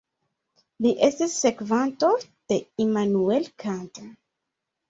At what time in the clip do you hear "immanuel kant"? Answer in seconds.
2.87-4.03